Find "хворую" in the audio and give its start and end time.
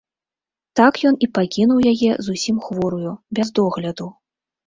2.69-3.11